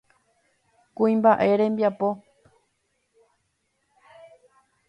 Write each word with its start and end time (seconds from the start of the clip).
Kuimba'e 0.95 1.49
rembiapo. 1.59 2.09